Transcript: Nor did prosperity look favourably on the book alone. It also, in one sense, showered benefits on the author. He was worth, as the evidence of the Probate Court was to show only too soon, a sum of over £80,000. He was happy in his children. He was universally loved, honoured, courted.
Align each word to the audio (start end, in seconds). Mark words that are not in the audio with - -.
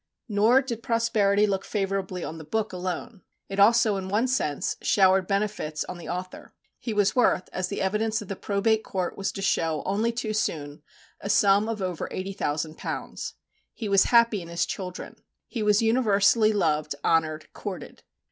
Nor 0.27 0.63
did 0.63 0.81
prosperity 0.81 1.45
look 1.45 1.63
favourably 1.63 2.23
on 2.23 2.39
the 2.39 2.43
book 2.43 2.73
alone. 2.73 3.21
It 3.49 3.59
also, 3.59 3.97
in 3.97 4.09
one 4.09 4.27
sense, 4.27 4.75
showered 4.81 5.27
benefits 5.27 5.83
on 5.85 5.99
the 5.99 6.09
author. 6.09 6.55
He 6.79 6.91
was 6.91 7.15
worth, 7.15 7.47
as 7.53 7.67
the 7.67 7.83
evidence 7.83 8.19
of 8.19 8.27
the 8.27 8.35
Probate 8.35 8.83
Court 8.83 9.15
was 9.15 9.31
to 9.33 9.43
show 9.43 9.83
only 9.85 10.11
too 10.11 10.33
soon, 10.33 10.81
a 11.19 11.29
sum 11.29 11.69
of 11.69 11.83
over 11.83 12.09
£80,000. 12.09 13.33
He 13.75 13.87
was 13.87 14.05
happy 14.05 14.41
in 14.41 14.47
his 14.47 14.65
children. 14.65 15.21
He 15.47 15.61
was 15.61 15.83
universally 15.83 16.51
loved, 16.51 16.95
honoured, 17.05 17.53
courted. 17.53 18.01